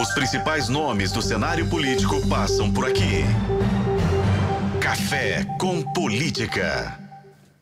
[0.00, 3.24] Os principais nomes do cenário político passam por aqui.
[4.80, 6.98] Café com Política.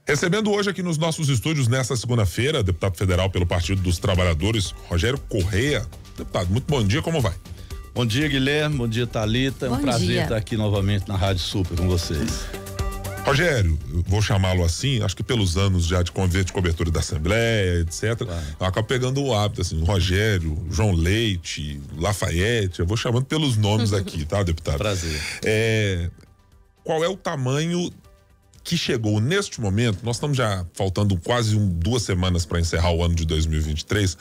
[0.07, 5.19] Recebendo hoje aqui nos nossos estúdios, nesta segunda-feira, deputado federal pelo Partido dos Trabalhadores, Rogério
[5.29, 5.85] Correia.
[6.17, 7.35] Deputado, muito bom dia, como vai?
[7.93, 8.77] Bom dia, Guilherme.
[8.77, 9.67] Bom dia, Talita.
[9.67, 10.23] É um prazer dia.
[10.23, 12.47] estar aqui novamente na Rádio Super com vocês.
[13.25, 17.81] Rogério, vou chamá-lo assim, acho que pelos anos já de convite de cobertura da Assembleia,
[17.81, 18.17] etc.
[18.17, 18.47] Claro.
[18.59, 23.93] Eu acabo pegando o hábito, assim, Rogério, João Leite, Lafayette, eu vou chamando pelos nomes
[23.93, 24.79] aqui, tá, deputado?
[24.79, 25.21] Prazer.
[25.45, 26.11] É,
[26.83, 27.91] qual é o tamanho
[28.65, 30.01] que chegou neste momento?
[30.03, 34.17] Nós estamos já faltando quase um, duas semanas para encerrar o ano de 2023.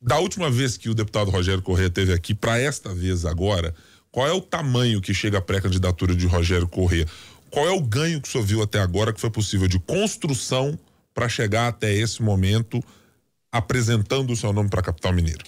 [0.00, 3.74] Da última vez que o deputado Rogério Corrêa teve aqui, para esta vez agora,
[4.10, 7.06] qual é o tamanho que chega a pré-candidatura de Rogério Corrêa?
[7.50, 10.78] Qual é o ganho que o senhor viu até agora que foi possível de construção
[11.12, 12.82] para chegar até esse momento
[13.50, 15.42] apresentando o seu nome para a capital mineira?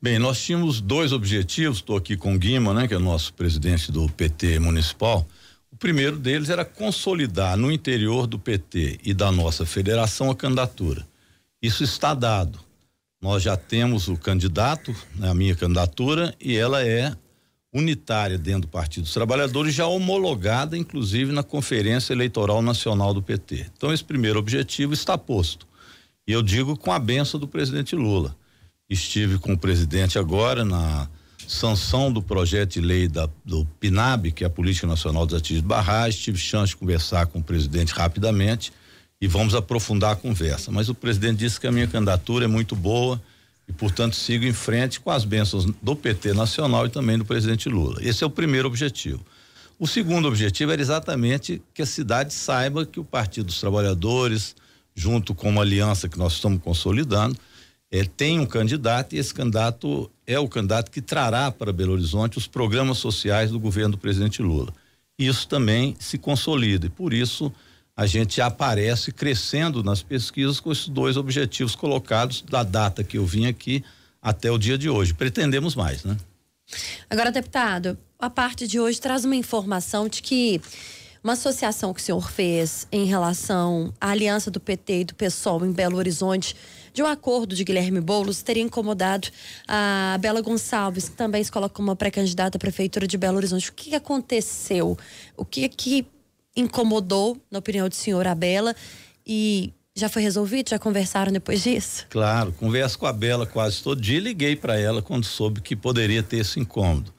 [0.00, 3.34] Bem, nós tínhamos dois objetivos, estou aqui com o Guima, né, que é o nosso
[3.34, 5.26] presidente do PT municipal.
[5.70, 11.06] O primeiro deles era consolidar no interior do PT e da nossa federação a candidatura.
[11.60, 12.58] Isso está dado.
[13.20, 17.14] Nós já temos o candidato, né, a minha candidatura, e ela é
[17.76, 23.66] unitária dentro do Partido dos Trabalhadores, já homologada, inclusive, na Conferência Eleitoral Nacional do PT.
[23.76, 25.66] Então, esse primeiro objetivo está posto.
[26.26, 28.34] E eu digo com a benção do presidente Lula.
[28.88, 31.08] Estive com o presidente agora na
[31.46, 35.62] sanção do projeto de lei da, do PNAB, que é a Política Nacional dos Ativos
[35.62, 36.20] de Barragem.
[36.20, 38.72] Tive chance de conversar com o presidente rapidamente
[39.20, 40.72] e vamos aprofundar a conversa.
[40.72, 43.20] Mas o presidente disse que a minha candidatura é muito boa
[43.68, 47.68] e, portanto, sigo em frente com as bênçãos do PT nacional e também do presidente
[47.68, 47.98] Lula.
[48.00, 49.24] Esse é o primeiro objetivo.
[49.78, 54.56] O segundo objetivo era exatamente que a cidade saiba que o Partido dos Trabalhadores,
[54.94, 57.36] junto com uma aliança que nós estamos consolidando,
[57.90, 62.38] eh, tem um candidato e esse candidato é o candidato que trará para Belo Horizonte
[62.38, 64.72] os programas sociais do governo do presidente Lula.
[65.18, 67.52] Isso também se consolida e por isso
[67.96, 73.24] a gente aparece crescendo nas pesquisas com esses dois objetivos colocados da data que eu
[73.24, 73.82] vim aqui
[74.20, 75.14] até o dia de hoje.
[75.14, 76.16] Pretendemos mais, né?
[77.08, 80.60] Agora, deputado, a parte de hoje traz uma informação de que
[81.24, 85.64] uma associação que o senhor fez em relação à aliança do PT e do PSOL
[85.64, 86.54] em Belo Horizonte,
[86.92, 89.28] de um acordo de Guilherme Boulos, teria incomodado
[89.66, 93.70] a Bela Gonçalves, que também se coloca como pré-candidata à Prefeitura de Belo Horizonte.
[93.70, 94.96] O que aconteceu?
[95.36, 96.06] O que que
[96.56, 98.74] incomodou, na opinião do senhor, a Bela?
[99.26, 100.70] E já foi resolvido?
[100.70, 102.06] Já conversaram depois disso?
[102.10, 104.20] Claro, converso com a Bela quase todo dia.
[104.20, 107.12] Liguei para ela quando soube que poderia ter esse incômodo.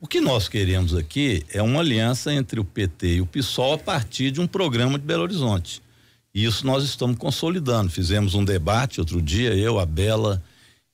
[0.00, 3.78] O que nós queremos aqui é uma aliança entre o PT e o PSOL a
[3.78, 5.82] partir de um programa de Belo Horizonte.
[6.34, 7.90] E isso nós estamos consolidando.
[7.90, 10.42] Fizemos um debate outro dia, eu, a Bela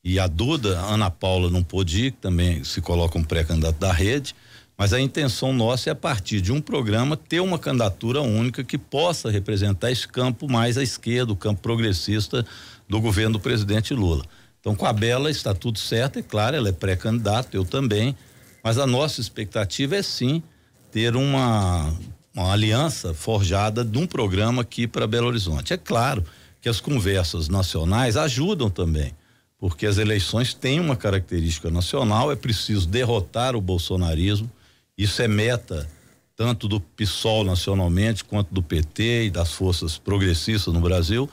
[0.02, 3.78] e a Duda, a Ana Paula não pôde ir, que também se coloca um pré-candidato
[3.78, 4.34] da rede.
[4.76, 8.76] Mas a intenção nossa é, a partir de um programa, ter uma candidatura única que
[8.76, 12.44] possa representar esse campo mais à esquerda, o campo progressista
[12.88, 14.24] do governo do presidente Lula.
[14.60, 18.14] Então, com a Bela está tudo certo, é claro, ela é pré-candidata, eu também,
[18.62, 20.42] mas a nossa expectativa é sim
[20.90, 21.94] ter uma,
[22.34, 25.72] uma aliança forjada de um programa aqui para Belo Horizonte.
[25.72, 26.24] É claro
[26.60, 29.14] que as conversas nacionais ajudam também,
[29.58, 34.50] porque as eleições têm uma característica nacional, é preciso derrotar o bolsonarismo,
[34.96, 35.88] isso é meta
[36.36, 41.28] tanto do PSOL nacionalmente quanto do PT e das forças progressistas no Brasil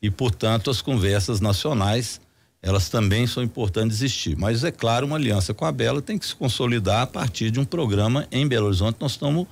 [0.00, 2.20] e, portanto, as conversas nacionais
[2.62, 4.36] elas também são importantes existir.
[4.36, 7.58] Mas é claro, uma aliança com a Bela tem que se consolidar a partir de
[7.58, 8.98] um programa em Belo Horizonte.
[9.00, 9.48] Nós estamos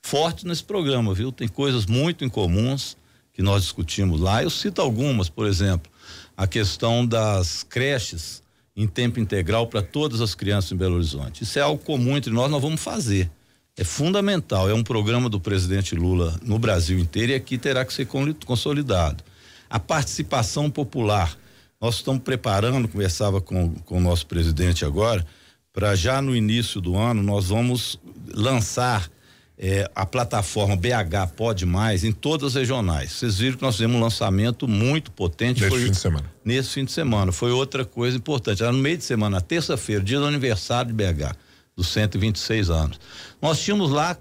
[0.00, 1.32] fortes nesse programa, viu?
[1.32, 2.96] Tem coisas muito incomuns
[3.32, 4.44] que nós discutimos lá.
[4.44, 5.90] Eu cito algumas, por exemplo,
[6.36, 8.41] a questão das creches
[8.76, 11.44] em tempo integral para todas as crianças em Belo Horizonte.
[11.44, 13.30] Isso é algo comum entre nós, nós vamos fazer.
[13.76, 17.92] É fundamental, é um programa do presidente Lula no Brasil inteiro e aqui terá que
[17.92, 18.06] ser
[18.44, 19.24] consolidado.
[19.68, 21.36] A participação popular.
[21.80, 25.26] Nós estamos preparando, conversava com, com o nosso presidente agora,
[25.72, 27.98] para já no início do ano nós vamos
[28.32, 29.10] lançar
[29.58, 33.12] é, a plataforma BH Pode Mais em todas as regionais.
[33.12, 35.60] Vocês viram que nós fizemos um lançamento muito potente.
[35.60, 36.32] Nesse foi, fim de semana.
[36.44, 37.32] Nesse fim de semana.
[37.32, 38.62] Foi outra coisa importante.
[38.62, 41.36] Era no meio de semana, terça-feira, dia do aniversário de BH,
[41.76, 43.00] dos 126 anos.
[43.40, 44.16] Nós tínhamos lá,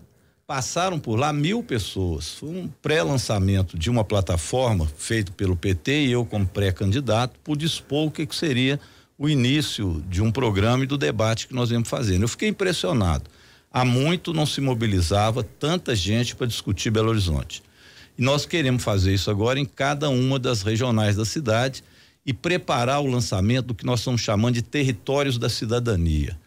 [0.46, 2.36] passaram por lá mil pessoas.
[2.36, 8.08] Foi um pré-lançamento de uma plataforma feito pelo PT e eu, como pré-candidato, pude expor
[8.08, 8.80] o que, que seria
[9.18, 12.24] o início de um programa e do debate que nós íamos fazendo.
[12.24, 13.24] Eu fiquei impressionado
[13.72, 17.64] há muito não se mobilizava tanta gente para discutir Belo Horizonte.
[18.18, 21.84] E nós queremos fazer isso agora em cada uma das regionais da cidade
[22.26, 26.38] e preparar o lançamento do que nós estamos chamando de territórios da cidadania.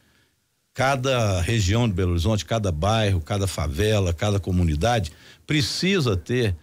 [0.72, 5.12] Cada região de Belo Horizonte, cada bairro, cada favela, cada comunidade
[5.46, 6.54] precisa ter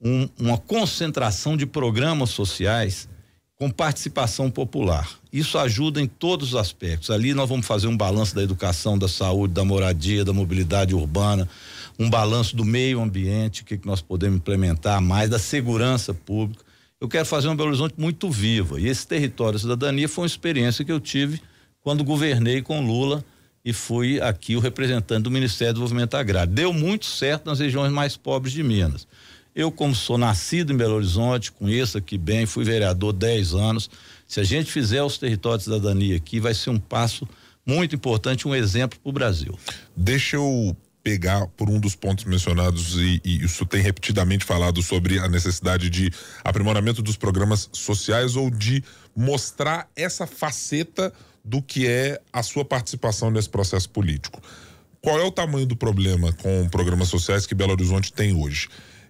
[0.00, 3.08] um, uma concentração de programas sociais
[3.56, 5.17] com participação popular.
[5.32, 7.10] Isso ajuda em todos os aspectos.
[7.10, 11.48] Ali nós vamos fazer um balanço da educação, da saúde, da moradia, da mobilidade urbana,
[11.98, 16.64] um balanço do meio ambiente, o que, que nós podemos implementar mais, da segurança pública.
[17.00, 18.80] Eu quero fazer um Belo Horizonte muito viva.
[18.80, 21.40] E esse território cidadania foi uma experiência que eu tive
[21.82, 23.24] quando governei com Lula
[23.64, 26.52] e fui aqui o representante do Ministério do Desenvolvimento Agrário.
[26.52, 29.06] Deu muito certo nas regiões mais pobres de Minas.
[29.54, 33.90] Eu, como sou nascido em Belo Horizonte, conheço aqui bem, fui vereador 10 anos.
[34.28, 37.26] Se a gente fizer os territórios de cidadania aqui, vai ser um passo
[37.64, 39.58] muito importante, um exemplo para o Brasil.
[39.96, 45.18] Deixa eu pegar por um dos pontos mencionados e, e, isso tem repetidamente falado sobre
[45.18, 46.12] a necessidade de
[46.44, 48.84] aprimoramento dos programas sociais ou de
[49.16, 51.10] mostrar essa faceta
[51.42, 54.42] do que é a sua participação nesse processo político.
[55.00, 58.68] Qual é o tamanho do problema com programas sociais que Belo Horizonte tem hoje?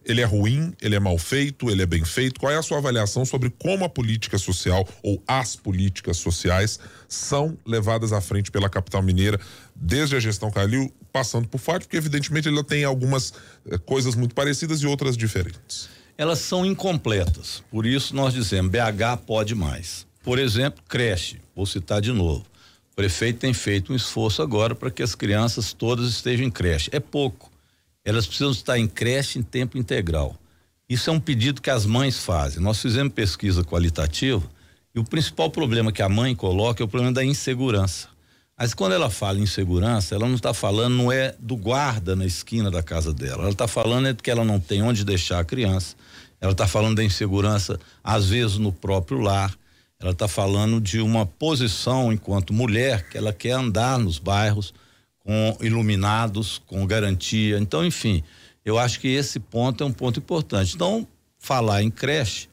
[0.08, 2.40] Ele é ruim, ele é mal feito, ele é bem feito?
[2.40, 7.58] Qual é a sua avaliação sobre como a política social ou as políticas sociais são
[7.66, 9.38] levadas à frente pela capital mineira,
[9.76, 13.34] desde a gestão Calil, passando por FAT, porque evidentemente ela tem algumas
[13.70, 15.90] eh, coisas muito parecidas e outras diferentes.
[16.16, 20.06] Elas são incompletas, por isso nós dizemos BH pode mais.
[20.22, 22.46] Por exemplo, creche, vou citar de novo.
[22.92, 26.88] O prefeito tem feito um esforço agora para que as crianças todas estejam em creche.
[26.94, 27.50] É pouco
[28.08, 30.34] elas precisam estar em creche em tempo integral.
[30.88, 32.62] Isso é um pedido que as mães fazem.
[32.62, 34.42] Nós fizemos pesquisa qualitativa
[34.94, 38.08] e o principal problema que a mãe coloca é o problema da insegurança.
[38.56, 42.24] Mas quando ela fala em insegurança, ela não está falando, não é do guarda na
[42.24, 43.42] esquina da casa dela.
[43.42, 45.94] Ela está falando é que ela não tem onde deixar a criança.
[46.40, 49.54] Ela está falando da insegurança, às vezes, no próprio lar.
[50.00, 54.72] Ela está falando de uma posição enquanto mulher que ela quer andar nos bairros
[55.28, 57.58] com iluminados, com garantia.
[57.58, 58.24] Então, enfim,
[58.64, 60.74] eu acho que esse ponto é um ponto importante.
[60.74, 61.06] Então,
[61.38, 62.48] falar em creche,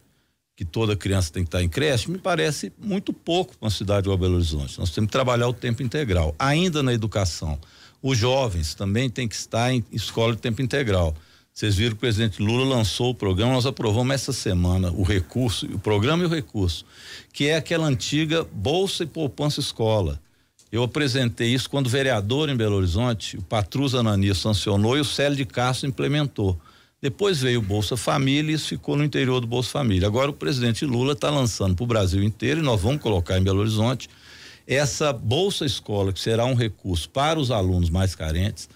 [0.57, 4.07] que toda criança tem que estar em creche, me parece muito pouco para uma cidade
[4.07, 4.77] igual Belo Horizonte.
[4.77, 6.35] Nós temos que trabalhar o tempo integral.
[6.37, 7.57] Ainda na educação,
[8.03, 11.15] os jovens também têm que estar em escola de tempo integral.
[11.53, 15.65] Vocês viram que o presidente Lula lançou o programa, nós aprovamos essa semana o recurso,
[15.67, 16.85] o programa e o recurso,
[17.31, 20.19] que é aquela antiga Bolsa e Poupança Escola.
[20.75, 25.37] Eu apresentei isso quando vereador em Belo Horizonte, o Patrus Ananias sancionou e o Célio
[25.37, 26.59] de Castro implementou.
[27.01, 30.05] Depois veio o Bolsa Família e isso ficou no interior do Bolsa Família.
[30.05, 33.41] Agora o presidente Lula está lançando para o Brasil inteiro e nós vamos colocar em
[33.41, 34.09] Belo Horizonte
[34.67, 38.67] essa Bolsa Escola, que será um recurso para os alunos mais carentes,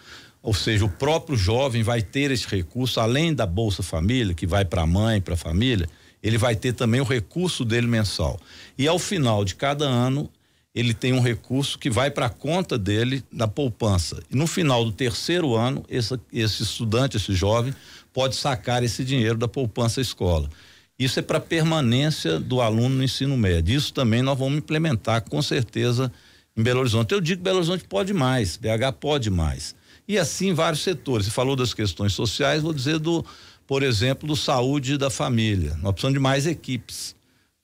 [0.42, 4.64] ou seja, o próprio jovem vai ter esse recurso, além da Bolsa Família, que vai
[4.64, 5.90] para a mãe, para a família,
[6.24, 8.40] ele vai ter também o recurso dele mensal.
[8.78, 10.30] E ao final de cada ano,
[10.74, 14.22] ele tem um recurso que vai para a conta dele na poupança.
[14.30, 17.74] E no final do terceiro ano, esse, esse estudante, esse jovem,
[18.14, 20.50] pode sacar esse dinheiro da poupança escola.
[20.98, 23.76] Isso é para permanência do aluno no ensino médio.
[23.76, 26.12] Isso também nós vamos implementar com certeza
[26.56, 27.14] em Belo Horizonte.
[27.14, 29.74] Eu digo que Belo Horizonte pode mais, BH pode mais.
[30.08, 31.28] E assim vários setores.
[31.28, 33.26] Você falou das questões sociais, vou dizer do,
[33.66, 35.78] por exemplo, do saúde da família.
[35.82, 37.16] Nós precisamos de mais equipes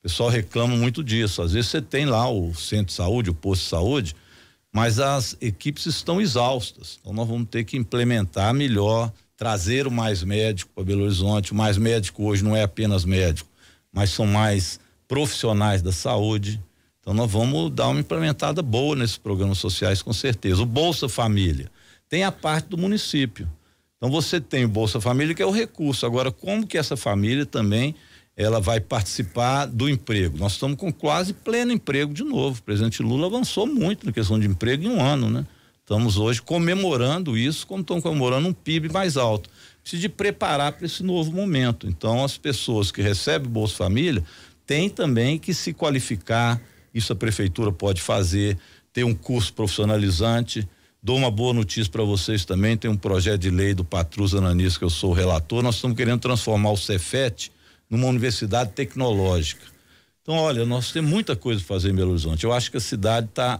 [0.06, 1.42] pessoal reclama muito disso.
[1.42, 4.16] Às vezes você tem lá o centro de saúde, o posto de saúde,
[4.72, 7.00] mas as equipes estão exaustas.
[7.02, 11.54] Então nós vamos ter que implementar melhor, trazer o mais médico para Belo Horizonte.
[11.54, 13.50] O mais médico hoje não é apenas médico,
[13.92, 16.62] mas são mais profissionais da saúde.
[17.02, 20.62] Então nós vamos dar uma implementada boa nesses programas sociais com certeza.
[20.62, 21.72] O Bolsa Família
[22.08, 23.52] tem a parte do município.
[23.98, 26.06] Então você tem o Bolsa Família que é o recurso.
[26.06, 27.96] Agora como que essa família também
[28.38, 30.38] ela vai participar do emprego.
[30.38, 32.60] Nós estamos com quase pleno emprego de novo.
[32.60, 35.46] O presidente Lula avançou muito na questão de emprego em um ano, né?
[35.80, 39.50] Estamos hoje comemorando isso, como estão comemorando um PIB mais alto.
[39.82, 41.88] Precisa de preparar para esse novo momento.
[41.88, 44.24] Então, as pessoas que recebem Bolsa Família
[44.66, 46.60] têm também que se qualificar.
[46.94, 48.58] Isso a prefeitura pode fazer,
[48.92, 50.68] ter um curso profissionalizante.
[51.04, 54.76] Dou uma boa notícia para vocês também, tem um projeto de lei do Patrus Ananis,
[54.80, 55.62] que eu sou o relator.
[55.62, 57.52] Nós estamos querendo transformar o Cefet
[57.90, 59.66] numa universidade tecnológica.
[60.22, 62.44] Então, olha, nós temos muita coisa para fazer em Belo Horizonte.
[62.44, 63.60] Eu acho que a cidade está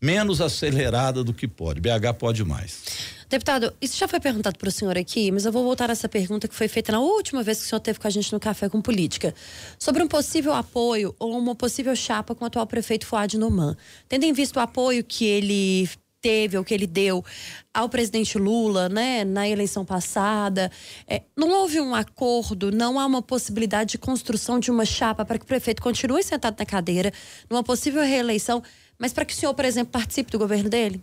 [0.00, 1.80] menos acelerada do que pode.
[1.80, 2.82] BH pode mais.
[3.28, 6.08] Deputado, isso já foi perguntado para o senhor aqui, mas eu vou voltar a essa
[6.08, 8.40] pergunta que foi feita na última vez que o senhor teve com a gente no
[8.40, 9.32] Café com Política,
[9.78, 13.76] sobre um possível apoio ou uma possível chapa com o atual prefeito Fuad Noman.
[14.08, 15.88] Tendo em vista o apoio que ele
[16.20, 17.24] teve ou que ele deu
[17.72, 20.70] ao presidente Lula, né, na eleição passada.
[21.06, 25.38] É, não houve um acordo, não há uma possibilidade de construção de uma chapa para
[25.38, 27.12] que o prefeito continue sentado na cadeira,
[27.48, 28.62] numa possível reeleição,
[28.98, 31.02] mas para que o senhor, por exemplo, participe do governo dele?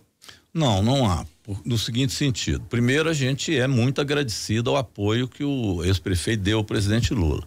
[0.52, 1.26] Não, não há.
[1.64, 2.60] No seguinte sentido.
[2.68, 7.42] Primeiro, a gente é muito agradecido ao apoio que o ex-prefeito deu ao presidente Lula.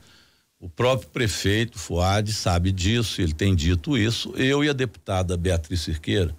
[0.60, 4.34] O próprio prefeito Fuad sabe disso, ele tem dito isso.
[4.36, 6.36] Eu e a deputada Beatriz Cirqueira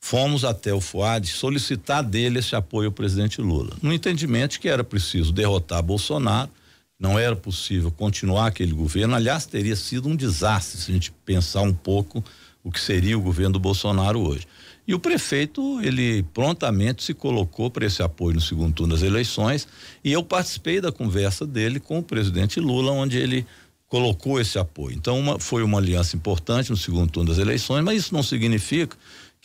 [0.00, 3.76] fomos até o FUAD solicitar dele esse apoio ao presidente Lula.
[3.82, 6.50] No entendimento que era preciso derrotar Bolsonaro,
[6.98, 9.14] não era possível continuar aquele governo.
[9.14, 12.24] Aliás, teria sido um desastre se a gente pensar um pouco
[12.64, 14.46] o que seria o governo do Bolsonaro hoje.
[14.88, 19.66] E o prefeito, ele prontamente se colocou para esse apoio no segundo turno das eleições,
[20.02, 23.44] e eu participei da conversa dele com o presidente Lula, onde ele
[23.88, 24.96] colocou esse apoio.
[24.96, 28.96] Então, uma, foi uma aliança importante no segundo turno das eleições, mas isso não significa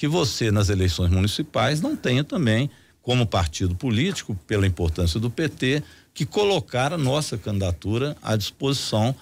[0.02, 2.72] que você, nas eleições municipais, não tenha também,
[3.04, 9.14] como partido político, pela importância do PT, que colocar a nossa candidatura à disposição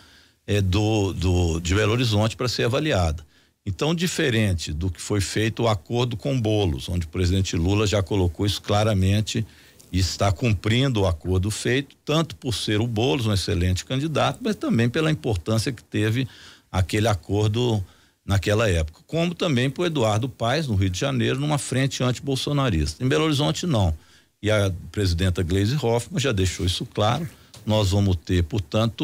[0.47, 3.25] eh, do, do, de Belo Horizonte para ser avaliada.
[3.65, 8.01] Então, diferente do que foi feito o acordo com Bolos, onde o presidente Lula já
[8.01, 9.45] colocou isso claramente
[9.91, 14.55] e está cumprindo o acordo feito, tanto por ser o Bolos um excelente candidato, mas
[14.55, 16.25] também pela importância que teve
[16.71, 17.83] aquele acordo
[18.29, 23.03] naquela época, como também para o Eduardo Paes, no Rio de Janeiro, numa frente antibolsonarista.
[23.03, 23.91] Em Belo Horizonte, não.
[24.39, 27.27] E a presidenta Gleisi Hoffmann já deixou isso claro.
[27.65, 29.03] Nós vamos ter, portanto,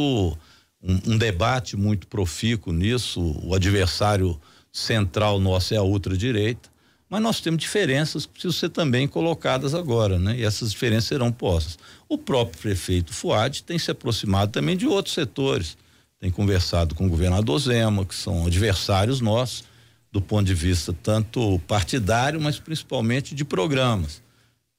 [0.80, 3.36] um, um debate muito profícuo nisso.
[3.44, 4.40] O adversário
[4.72, 6.70] central nosso é a ultradireita,
[7.10, 10.38] mas nós temos diferenças que precisam ser também colocadas agora, né?
[10.38, 11.80] E essas diferenças serão postas.
[12.08, 15.76] O próprio prefeito Fuad tem se aproximado também de outros setores
[16.20, 19.64] tem conversado com o governador Zema, que são adversários nossos,
[20.12, 24.24] do ponto de vista tanto partidário, mas principalmente de programas.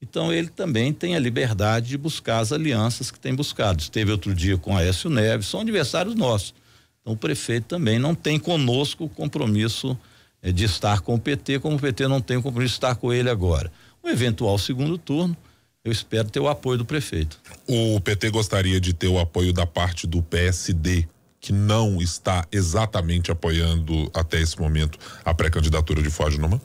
[0.00, 3.80] Então ele também tem a liberdade de buscar as alianças que tem buscado.
[3.80, 6.54] Esteve outro dia com Aécio Neves, são adversários nossos.
[7.00, 9.96] Então o prefeito também não tem conosco o compromisso
[10.42, 12.94] eh, de estar com o PT, como o PT não tem o compromisso de estar
[12.96, 13.70] com ele agora.
[14.02, 15.36] Um eventual segundo turno,
[15.84, 17.38] eu espero ter o apoio do prefeito.
[17.66, 21.06] O PT gostaria de ter o apoio da parte do PSD
[21.46, 26.60] que não está exatamente apoiando até esse momento a pré-candidatura de Fuad Numa?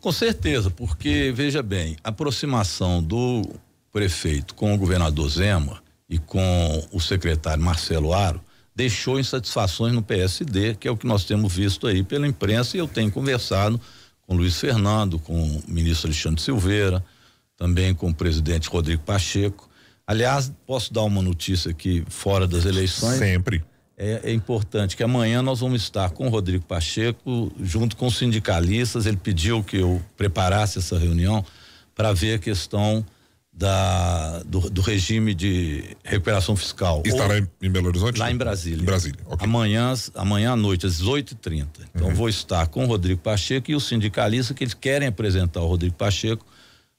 [0.00, 3.48] Com certeza, porque veja bem, a aproximação do
[3.92, 5.80] prefeito com o governador Zema
[6.10, 8.40] e com o secretário Marcelo Aro
[8.74, 12.80] deixou insatisfações no PSD, que é o que nós temos visto aí pela imprensa e
[12.80, 13.80] eu tenho conversado
[14.26, 17.04] com Luiz Fernando, com o ministro Alexandre Silveira,
[17.56, 19.70] também com o presidente Rodrigo Pacheco.
[20.04, 23.20] Aliás, posso dar uma notícia aqui fora das eleições?
[23.20, 23.62] Sempre
[23.96, 28.18] é, é, importante que amanhã nós vamos estar com o Rodrigo Pacheco, junto com os
[28.18, 29.06] sindicalistas.
[29.06, 31.44] Ele pediu que eu preparasse essa reunião
[31.94, 33.04] para ver a questão
[33.50, 37.02] da, do, do, regime de recuperação fiscal.
[37.06, 38.18] Estará Ou, em Belo Horizonte?
[38.18, 38.82] Lá em Brasília.
[38.82, 39.46] Em Brasília, okay.
[39.46, 41.66] Amanhã, amanhã à noite, às 18h30.
[41.94, 42.14] Então, uhum.
[42.14, 45.96] vou estar com o Rodrigo Pacheco e os sindicalistas que eles querem apresentar ao Rodrigo
[45.96, 46.44] Pacheco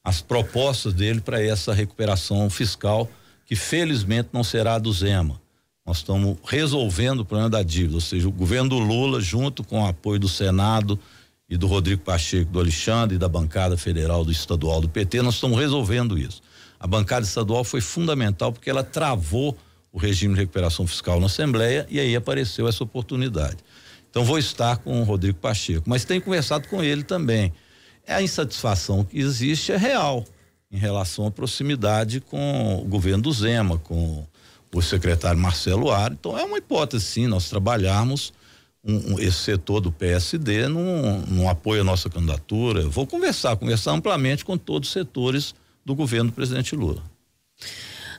[0.04, 3.08] as propostas dele para essa recuperação fiscal,
[3.46, 5.40] que felizmente não será do Zema
[5.88, 9.82] nós estamos resolvendo o problema da dívida, ou seja, o governo do Lula, junto com
[9.82, 11.00] o apoio do Senado
[11.50, 15.36] e do Rodrigo Pacheco, do Alexandre e da bancada federal do estadual do PT, nós
[15.36, 16.42] estamos resolvendo isso.
[16.78, 19.58] A bancada estadual foi fundamental porque ela travou
[19.90, 23.58] o regime de recuperação fiscal na Assembleia e aí apareceu essa oportunidade.
[24.10, 27.54] Então vou estar com o Rodrigo Pacheco, mas tenho conversado com ele também.
[28.06, 30.26] A insatisfação que existe é real
[30.70, 34.26] em relação à proximidade com o governo do Zema, com
[34.78, 36.12] o secretário Marcelo Ar.
[36.12, 38.32] Então é uma hipótese, sim, nós trabalharmos
[38.84, 42.82] um, um, esse setor do PSD num, num apoio à nossa candidatura.
[42.82, 47.02] Eu vou conversar, conversar amplamente com todos os setores do governo do presidente Lula.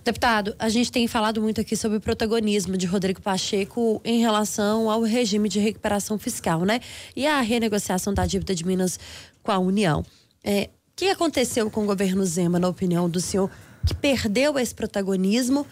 [0.04, 4.90] Deputado, a gente tem falado muito aqui sobre o protagonismo de Rodrigo Pacheco em relação
[4.90, 6.80] ao regime de recuperação fiscal, né?
[7.14, 8.98] E a renegociação da dívida de Minas
[9.42, 10.04] com a União.
[10.42, 13.50] É, o que aconteceu com o governo Zema, na opinião do senhor,
[13.86, 15.66] que perdeu esse protagonismo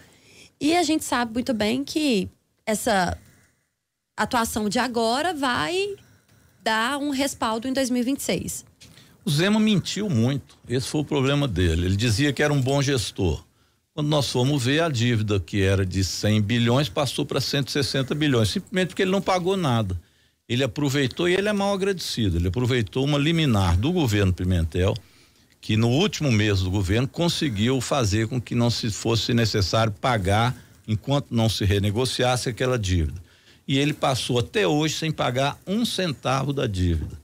[0.60, 2.28] e a gente sabe muito bem que
[2.64, 3.16] essa
[4.16, 5.94] atuação de agora vai
[6.62, 8.64] dar um respaldo em 2026.
[9.24, 10.56] O Zema mentiu muito.
[10.68, 11.86] Esse foi o problema dele.
[11.86, 13.44] Ele dizia que era um bom gestor.
[13.92, 18.50] Quando nós fomos ver a dívida que era de 100 bilhões passou para 160 bilhões,
[18.50, 20.00] simplesmente porque ele não pagou nada.
[20.48, 22.36] Ele aproveitou e ele é mal agradecido.
[22.36, 24.94] Ele aproveitou uma liminar do governo Pimentel
[25.66, 30.56] que no último mês do governo conseguiu fazer com que não se fosse necessário pagar
[30.86, 33.20] enquanto não se renegociasse aquela dívida.
[33.66, 37.20] E ele passou até hoje sem pagar um centavo da dívida.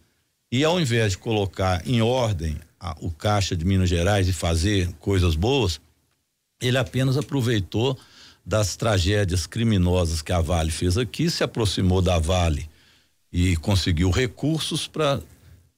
[0.50, 4.92] E ao invés de colocar em ordem a, o caixa de Minas Gerais e fazer
[4.98, 5.80] coisas boas,
[6.60, 7.96] ele apenas aproveitou
[8.44, 12.68] das tragédias criminosas que a Vale fez aqui, se aproximou da Vale
[13.32, 15.20] e conseguiu recursos para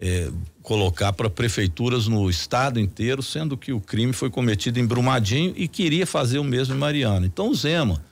[0.05, 0.31] é,
[0.63, 5.67] colocar para prefeituras no estado inteiro, sendo que o crime foi cometido em Brumadinho e
[5.67, 7.25] queria fazer o mesmo em Mariana.
[7.25, 8.05] Então o Zema,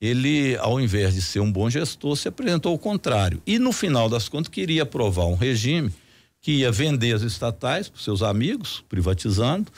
[0.00, 3.40] ele, ao invés de ser um bom gestor, se apresentou ao contrário.
[3.46, 5.92] E no final das contas queria aprovar um regime
[6.40, 9.70] que ia vender as estatais para seus amigos, privatizando,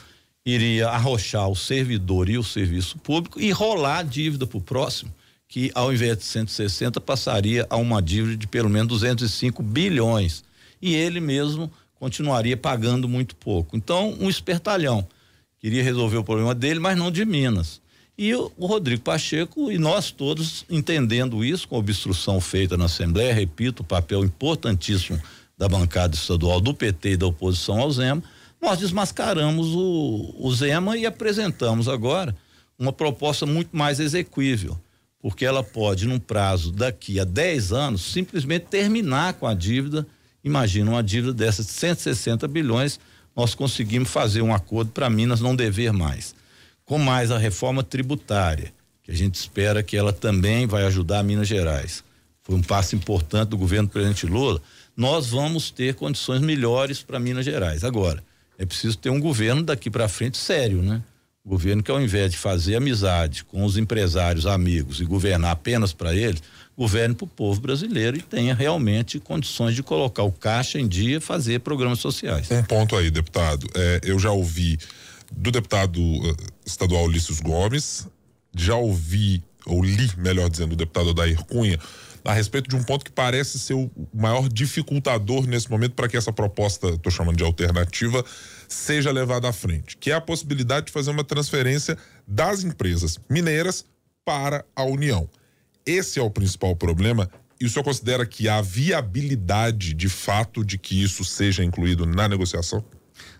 [0.45, 5.13] iria arrochar o servidor e o serviço público e rolar a dívida para o próximo,
[5.47, 10.43] que ao invés de 160 passaria a uma dívida de pelo menos 205 bilhões.
[10.81, 13.77] E ele mesmo continuaria pagando muito pouco.
[13.77, 15.07] Então, um espertalhão.
[15.59, 17.81] Queria resolver o problema dele, mas não de Minas.
[18.17, 23.33] E o, Rodrigo Pacheco e nós todos entendendo isso, com a obstrução feita na Assembleia,
[23.33, 25.21] repito, o papel importantíssimo
[25.57, 28.23] da bancada estadual do PT e da oposição ao Zema,
[28.61, 32.37] nós desmascaramos o, o Zema e apresentamos agora
[32.79, 34.79] uma proposta muito mais execuível,
[35.19, 40.07] porque ela pode, num prazo daqui a 10 anos, simplesmente terminar com a dívida.
[40.43, 42.99] Imagina uma dívida dessas de 160 bilhões,
[43.37, 46.35] nós conseguimos fazer um acordo para Minas não dever mais.
[46.85, 51.47] Com mais a reforma tributária, que a gente espera que ela também vai ajudar Minas
[51.47, 52.03] Gerais.
[52.43, 54.61] Foi um passo importante do governo do presidente Lula.
[54.97, 57.85] Nós vamos ter condições melhores para Minas Gerais.
[57.85, 58.23] Agora,
[58.59, 61.03] é preciso ter um governo daqui para frente sério, né?
[61.45, 66.15] Governo que ao invés de fazer amizade com os empresários amigos e governar apenas para
[66.15, 66.43] eles,
[66.77, 71.17] governe para o povo brasileiro e tenha realmente condições de colocar o caixa em dia
[71.17, 72.51] e fazer programas sociais.
[72.51, 73.67] Um ponto aí, deputado.
[73.75, 74.79] É, eu já ouvi
[75.31, 78.07] do deputado uh, estadual Ulisses Gomes,
[78.55, 81.79] já ouvi, ou li, melhor dizendo, do deputado Odair Cunha,
[82.25, 86.17] a respeito de um ponto que parece ser o maior dificultador nesse momento para que
[86.17, 88.25] essa proposta, estou chamando de alternativa,
[88.69, 91.97] seja levada à frente, que é a possibilidade de fazer uma transferência
[92.27, 93.85] das empresas mineiras
[94.25, 95.29] para a União.
[95.85, 97.29] Esse é o principal problema.
[97.61, 102.27] E o senhor considera que há viabilidade de fato de que isso seja incluído na
[102.27, 102.83] negociação?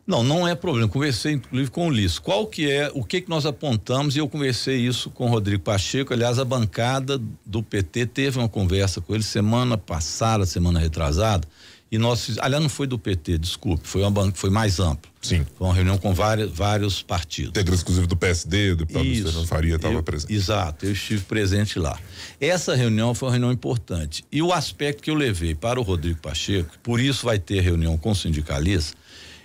[0.07, 0.89] Não, não é problema.
[0.89, 2.19] Conversei inclusive com o Liz.
[2.19, 5.63] Qual que é, o que que nós apontamos e eu conversei isso com o Rodrigo
[5.63, 6.13] Pacheco.
[6.13, 11.47] Aliás, a bancada do PT teve uma conversa com ele semana passada, semana retrasada,
[11.93, 15.11] e nós, aliás, não foi do PT, desculpe, foi uma banca, foi mais amplo.
[15.21, 15.45] Sim.
[15.59, 17.51] Foi uma reunião com vários, vários partidos.
[17.51, 20.33] Integrantes, inclusive, do PSD, o deputado Isso, Faria estava presente.
[20.33, 21.99] Exato, eu estive presente lá.
[22.41, 24.25] Essa reunião foi uma reunião importante.
[24.31, 27.99] E o aspecto que eu levei para o Rodrigo Pacheco, por isso vai ter reunião
[27.99, 28.95] com sindicalistas,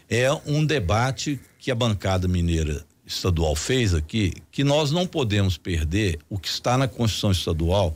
[0.10, 6.20] é um debate que a bancada mineira estadual fez aqui, que nós não podemos perder
[6.30, 7.96] o que está na Constituição Estadual,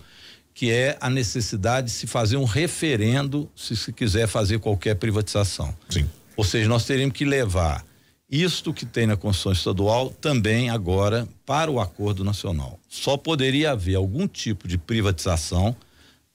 [0.53, 5.73] que é a necessidade de se fazer um referendo se se quiser fazer qualquer privatização.
[5.89, 6.07] Sim.
[6.35, 7.85] Ou seja, nós teríamos que levar
[8.29, 12.79] isto que tem na Constituição Estadual também agora para o acordo nacional.
[12.87, 15.75] Só poderia haver algum tipo de privatização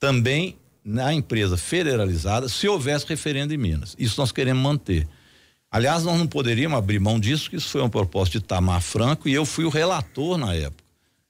[0.00, 3.94] também na empresa federalizada se houvesse referendo em Minas.
[3.98, 5.06] Isso nós queremos manter.
[5.74, 9.28] Aliás, nós não poderíamos abrir mão disso, que isso foi uma proposta de Tamar Franco
[9.28, 10.84] e eu fui o relator na época.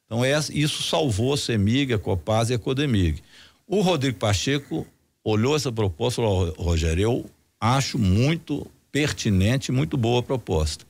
[0.05, 3.23] Então, é, isso salvou a CEMIG, a Copaz e a Codemig.
[3.67, 4.87] O Rodrigo Pacheco
[5.25, 10.85] olhou essa proposta e falou: Rogério, eu acho muito pertinente, muito boa a proposta.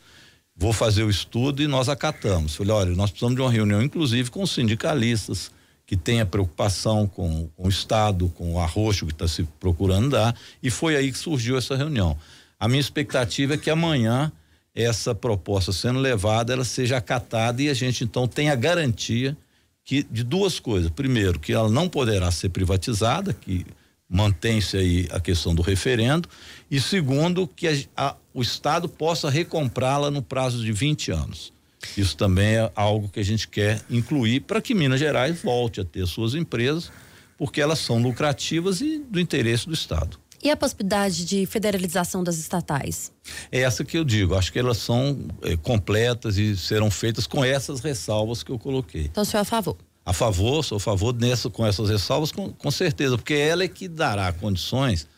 [0.57, 2.57] Vou fazer o estudo e nós acatamos.
[2.57, 5.53] Falei: olha, nós precisamos de uma reunião, inclusive, com sindicalistas,
[5.87, 10.35] que tenha preocupação com, com o Estado, com o arroxo que está se procurando dar.
[10.61, 12.19] E foi aí que surgiu essa reunião.
[12.65, 14.33] A minha expectativa é que amanhã
[14.75, 19.37] essa proposta sendo levada, ela seja acatada e a gente então tenha garantia
[19.85, 20.91] que de duas coisas.
[20.91, 23.67] Primeiro, que ela não poderá ser privatizada, que
[24.09, 26.27] mantém-se aí a questão do referendo,
[26.71, 31.53] e segundo, que a, a, o Estado possa recomprá-la no prazo de 20 anos.
[31.99, 35.85] Isso também é algo que a gente quer incluir para que Minas Gerais volte a
[35.85, 36.91] ter suas empresas,
[37.37, 40.24] porque elas são lucrativas e do interesse do Estado.
[40.45, 43.11] E a possibilidade de federalização das estatais?
[43.51, 44.35] É essa que eu digo.
[44.35, 49.07] Acho que elas são é, completas e serão feitas com essas ressalvas que eu coloquei.
[49.07, 49.79] Então, o senhor é a favor?
[50.05, 53.69] A favor, sou a favor nessa, com essas ressalvas, com, com certeza, porque ela é
[53.69, 55.09] que dará condições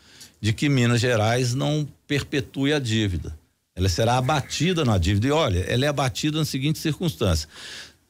[0.40, 3.36] de que Minas Gerais não perpetue a dívida.
[3.74, 5.26] Ela será abatida na dívida.
[5.26, 7.48] E olha, ela é abatida na seguinte circunstância: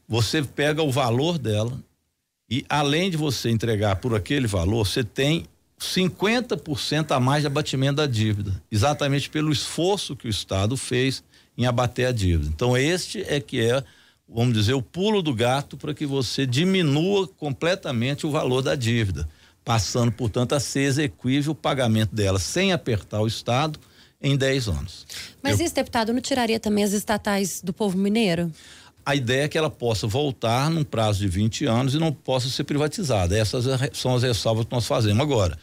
[0.07, 1.83] você pega o valor dela
[2.51, 5.47] e, além de você entregar por aquele valor, você tem
[5.79, 11.23] 50% a mais de abatimento da dívida, exatamente pelo esforço que o Estado fez
[11.57, 12.51] em abater a dívida.
[12.55, 13.83] Então, este é que é,
[14.29, 19.29] vamos dizer, o pulo do gato para que você diminua completamente o valor da dívida.
[19.65, 23.81] passando, portanto, a ser execuível o pagamento dela sem apertar o Estado
[24.23, 25.05] em 10 anos.
[25.43, 25.67] Mas Eu...
[25.67, 28.53] isso, deputado, não tiraria também as estatais do povo mineiro?
[29.07, 32.49] A ideia é que ela possa voltar num prazo de 20 anos e não possa
[32.49, 33.39] ser privatizada.
[33.39, 35.23] Essas são as ressalvas que nós fazemos.
[35.23, 35.57] Agora,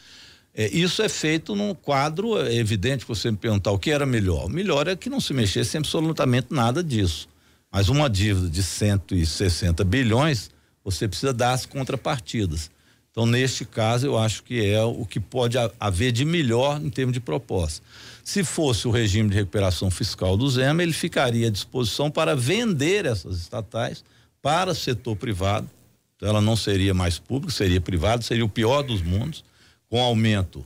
[0.56, 4.06] é, isso é feito num quadro é evidente que você me perguntar o que era
[4.06, 4.46] melhor.
[4.46, 7.28] O melhor é que não se mexesse absolutamente nada disso.
[7.70, 10.50] Mas uma dívida de 160 bilhões,
[10.82, 12.72] você precisa dar as contrapartidas.
[13.14, 17.14] Então, neste caso, eu acho que é o que pode haver de melhor em termos
[17.14, 17.86] de proposta.
[18.24, 23.06] Se fosse o regime de recuperação fiscal do Zema, ele ficaria à disposição para vender
[23.06, 24.04] essas estatais
[24.42, 25.70] para o setor privado.
[26.16, 29.46] Então, ela não seria mais pública, seria privada, seria o pior dos mundos,
[29.88, 30.66] com aumento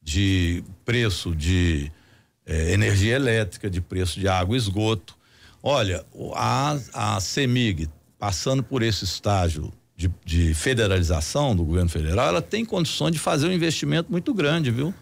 [0.00, 1.90] de preço de
[2.46, 5.18] eh, energia elétrica, de preço de água e esgoto.
[5.60, 6.06] Olha,
[6.36, 12.64] a, a CEMIG, passando por esse estágio de, de, federalização do governo federal, ela tem
[12.64, 14.94] condições de fazer um investimento muito grande, viu?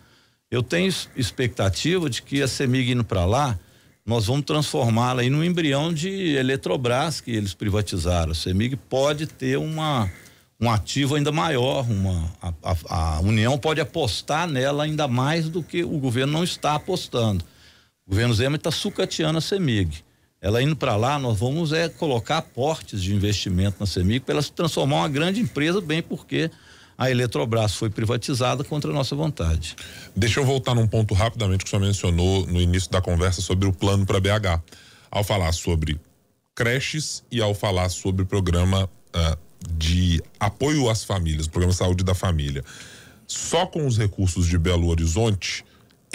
[0.51, 3.59] Eu tenho expectativa de que a CEMIG indo para lá,
[4.07, 8.33] nós vamos transformá-la em um embrião de Eletrobras que eles privatizaram.
[8.33, 10.11] A CEMIG pode ter uma
[10.59, 12.55] um ativo ainda maior, uma a,
[12.89, 17.45] a, a União pode apostar nela ainda mais do que o governo não está apostando.
[18.07, 20.06] O governo Zema está sucateando a CEMIG.
[20.47, 24.43] Ela indo para lá, nós vamos é colocar aportes de investimento na CEMIG para ela
[24.43, 26.49] se transformar uma grande empresa, bem porque
[26.97, 29.75] a Eletrobras foi privatizada contra a nossa vontade.
[30.15, 33.67] Deixa eu voltar num ponto rapidamente que o senhor mencionou no início da conversa sobre
[33.67, 34.63] o plano para BH.
[35.11, 35.99] Ao falar sobre
[36.55, 39.37] creches e ao falar sobre o programa uh,
[39.69, 42.65] de apoio às famílias, o programa de saúde da família.
[43.27, 45.65] Só com os recursos de Belo Horizonte,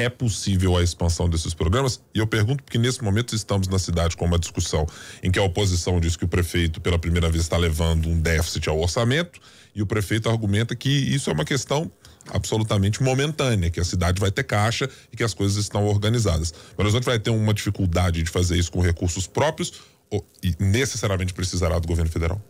[0.01, 2.01] é possível a expansão desses programas?
[2.13, 4.85] E eu pergunto porque nesse momento estamos na cidade com uma discussão
[5.23, 8.69] em que a oposição diz que o prefeito pela primeira vez está levando um déficit
[8.69, 9.39] ao orçamento
[9.73, 11.91] e o prefeito argumenta que isso é uma questão
[12.29, 16.51] absolutamente momentânea, que a cidade vai ter caixa e que as coisas estão organizadas.
[16.51, 19.73] Belo Horizonte vai ter uma dificuldade de fazer isso com recursos próprios
[20.09, 22.41] ou, e necessariamente precisará do governo federal?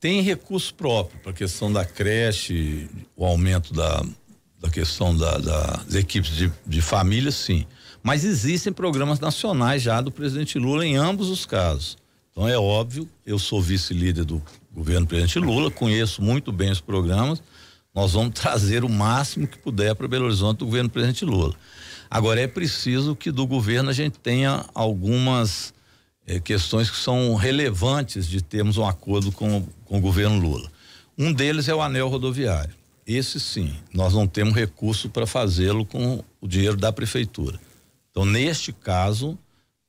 [0.00, 4.04] Tem recurso próprio para a questão da creche, o aumento da,
[4.62, 7.66] da questão da, das equipes de, de família, sim.
[8.00, 11.98] Mas existem programas nacionais já do presidente Lula em ambos os casos.
[12.30, 14.40] Então é óbvio, eu sou vice-líder do
[14.72, 17.42] governo presidente Lula, conheço muito bem os programas.
[17.92, 21.54] Nós vamos trazer o máximo que puder para Belo Horizonte do governo presidente Lula.
[22.08, 25.74] Agora é preciso que do governo a gente tenha algumas
[26.26, 30.70] eh, questões que são relevantes de termos um acordo com, com o governo Lula.
[31.18, 32.81] Um deles é o anel rodoviário.
[33.06, 37.58] Esse sim, nós não temos recurso para fazê-lo com o dinheiro da prefeitura.
[38.10, 39.36] Então, neste caso,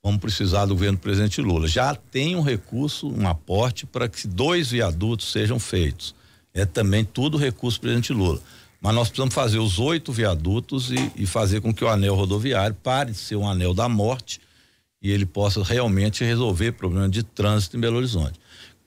[0.02, 1.68] vamos precisar do governo do presidente Lula.
[1.68, 6.16] Já tem um recurso, um aporte para que dois viadutos sejam feitos.
[6.54, 8.42] É também tudo recurso do presidente Lula.
[8.82, 12.76] Mas nós precisamos fazer os oito viadutos e, e fazer com que o anel rodoviário
[12.76, 14.42] pare de ser um anel da morte
[15.02, 18.40] e ele possa realmente resolver problema de trânsito em Belo Horizonte.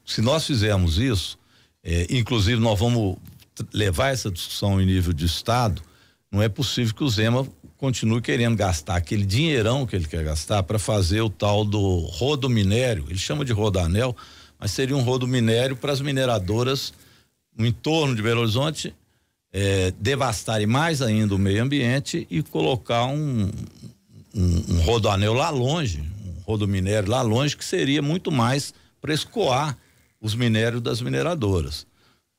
[0.04, 1.38] Se nós fizermos isso,
[1.82, 3.16] é, inclusive nós vamos
[3.72, 5.82] levar essa discussão em nível de Estado,
[6.30, 10.62] não é possível que o Zema continue querendo gastar aquele dinheirão que ele quer gastar
[10.62, 14.16] para fazer o tal do rodo minério, ele chama de rodanel,
[14.58, 16.92] mas seria um rodo minério para as mineradoras
[17.56, 18.94] no entorno de Belo Horizonte
[19.52, 23.50] é, devastarem mais ainda o meio ambiente e colocar um,
[24.34, 29.14] um, um rodoanel lá longe, um rodo minério lá longe, que seria muito mais para
[29.14, 29.76] escoar
[30.20, 31.86] os minérios das mineradoras.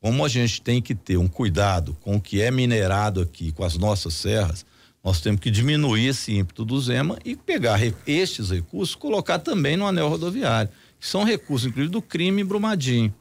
[0.00, 3.64] Como a gente tem que ter um cuidado com o que é minerado aqui, com
[3.64, 4.64] as nossas serras,
[5.02, 9.86] nós temos que diminuir esse ímpeto do Zema e pegar estes recursos colocar também no
[9.86, 13.12] anel rodoviário, que são recursos, inclusive, do crime Brumadinho.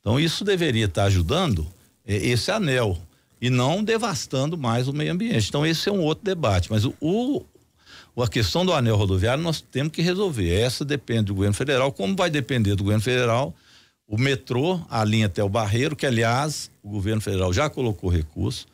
[0.00, 1.66] Então, isso deveria estar ajudando
[2.06, 2.98] é, esse anel
[3.40, 5.48] e não devastando mais o meio ambiente.
[5.48, 6.70] Então, esse é um outro debate.
[6.70, 7.44] Mas o, o
[8.22, 10.52] a questão do anel rodoviário nós temos que resolver.
[10.52, 13.54] Essa depende do governo federal, como vai depender do governo federal
[14.10, 18.66] o metrô, a linha até o Barreiro, que aliás o governo federal já colocou recurso.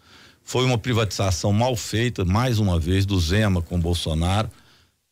[0.42, 4.50] Foi uma privatização mal feita, mais uma vez, do Zema com Bolsonaro.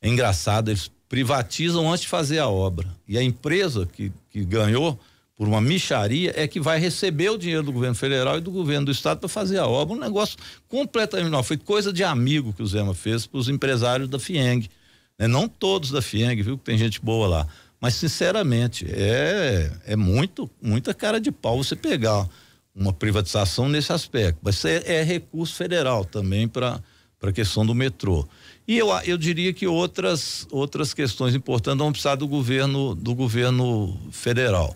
[0.01, 2.89] É engraçado, eles privatizam antes de fazer a obra.
[3.07, 4.99] E a empresa que, que ganhou
[5.37, 8.87] por uma micharia é que vai receber o dinheiro do governo federal e do governo
[8.87, 9.95] do estado para fazer a obra.
[9.95, 11.43] Um negócio completamente não.
[11.43, 14.71] Foi coisa de amigo que o Zema fez para os empresários da FIENG.
[15.19, 15.29] Né?
[15.29, 16.57] Não todos da FIENG, viu?
[16.57, 17.47] Que tem gente boa lá.
[17.85, 22.27] Mas, sinceramente, é, é muito, muita cara de pau você pegar
[22.75, 24.38] uma privatização nesse aspecto.
[24.42, 26.81] Mas é, é recurso federal também para
[27.20, 28.27] a questão do metrô.
[28.66, 34.01] E eu, eu diria que outras, outras questões importantes vão precisar do governo, do governo
[34.11, 34.75] federal.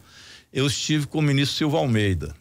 [0.52, 2.36] Eu estive com o ministro Silva Almeida.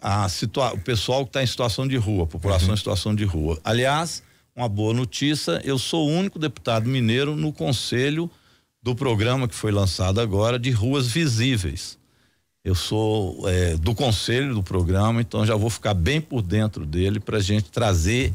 [0.00, 2.74] a, a situa o pessoal que está em situação de rua, a população uhum.
[2.74, 3.60] em situação de rua.
[3.62, 4.22] Aliás,
[4.56, 8.30] uma boa notícia, eu sou o único deputado mineiro no conselho
[8.82, 11.98] do programa que foi lançado agora de ruas visíveis.
[12.64, 17.20] Eu sou é, do conselho do programa, então já vou ficar bem por dentro dele
[17.20, 18.32] para a gente trazer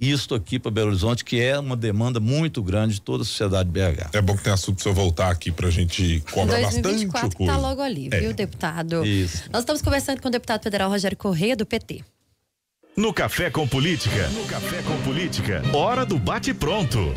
[0.00, 3.68] isto aqui para Belo Horizonte, que é uma demanda muito grande de toda a sociedade
[3.68, 4.10] BH.
[4.14, 7.42] É bom que tenha assunto para você voltar aqui para a gente cobrar 2024 bastante
[7.42, 8.20] está logo ali, é.
[8.20, 9.04] viu, deputado?
[9.04, 9.44] Isso.
[9.52, 12.02] Nós estamos conversando com o deputado federal Rogério Correia, do PT.
[12.96, 17.14] No Café com Política, no Café com Política, hora do bate-pronto.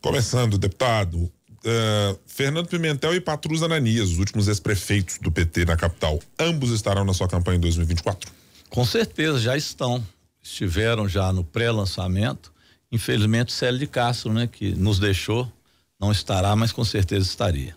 [0.00, 1.30] Começando, deputado,
[1.64, 7.04] uh, Fernando Pimentel e Patrus Ananias, os últimos ex-prefeitos do PT na capital, ambos estarão
[7.04, 8.30] na sua campanha em 2024?
[8.70, 10.04] Com certeza, já estão
[10.44, 12.52] estiveram já no pré-lançamento.
[12.92, 15.50] Infelizmente, Célio de Castro, né, que nos deixou,
[15.98, 17.74] não estará, mas com certeza estaria.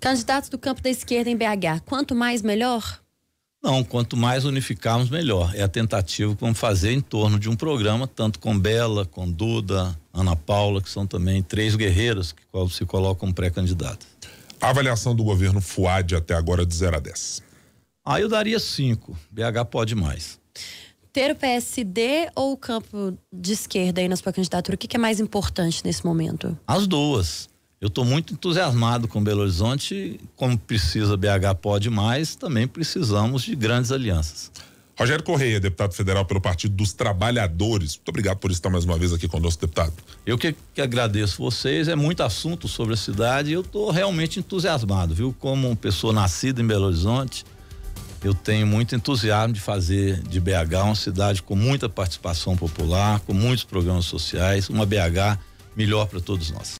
[0.00, 3.00] Candidatos do campo da esquerda em BH, quanto mais melhor?
[3.62, 5.54] Não, quanto mais unificarmos, melhor.
[5.54, 9.30] É a tentativa que vamos fazer em torno de um programa, tanto com Bela, com
[9.30, 14.08] Duda, Ana Paula, que são também três guerreiras que se colocam pré-candidatas.
[14.60, 17.42] A avaliação do governo FUAD até agora de 0 a 10.
[18.04, 19.16] Ah, eu daria cinco.
[19.30, 20.40] BH pode mais
[21.12, 24.74] ter o PSD ou o campo de esquerda aí na sua candidatura?
[24.74, 26.56] O que, que é mais importante nesse momento?
[26.66, 27.49] As duas.
[27.80, 30.20] Eu estou muito entusiasmado com Belo Horizonte.
[30.36, 34.52] Como precisa BH pode mais, também precisamos de grandes alianças.
[34.98, 37.96] Rogério Correia, deputado federal pelo Partido dos Trabalhadores.
[37.96, 39.94] Muito obrigado por estar mais uma vez aqui conosco, deputado.
[40.26, 41.88] Eu que, que agradeço vocês.
[41.88, 45.34] É muito assunto sobre a cidade e eu estou realmente entusiasmado, viu?
[45.38, 47.46] Como pessoa nascida em Belo Horizonte,
[48.22, 53.32] eu tenho muito entusiasmo de fazer de BH uma cidade com muita participação popular, com
[53.32, 55.38] muitos programas sociais, uma BH
[55.74, 56.79] melhor para todos nós.